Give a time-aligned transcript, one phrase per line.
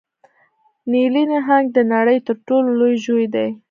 [0.91, 3.47] نیلي نهنګ د نړۍ تر ټولو لوی ژوی دی